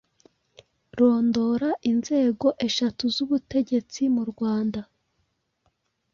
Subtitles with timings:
[0.97, 4.81] Rondora inzego eshatu z’ubutegetsi mu Rwanda